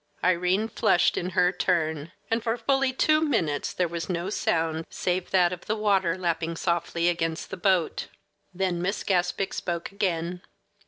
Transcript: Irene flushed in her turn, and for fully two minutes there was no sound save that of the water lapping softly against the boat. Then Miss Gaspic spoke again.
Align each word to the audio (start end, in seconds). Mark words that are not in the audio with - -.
Irene 0.23 0.67
flushed 0.67 1.15
in 1.15 1.29
her 1.37 1.51
turn, 1.51 2.11
and 2.31 2.41
for 2.41 2.57
fully 2.57 2.91
two 2.91 3.21
minutes 3.21 3.71
there 3.71 3.87
was 3.87 4.09
no 4.09 4.31
sound 4.31 4.87
save 4.89 5.29
that 5.29 5.53
of 5.53 5.67
the 5.67 5.75
water 5.75 6.17
lapping 6.17 6.55
softly 6.57 7.07
against 7.07 7.51
the 7.51 7.57
boat. 7.57 8.07
Then 8.51 8.81
Miss 8.81 9.03
Gaspic 9.03 9.53
spoke 9.53 9.91
again. 9.91 10.41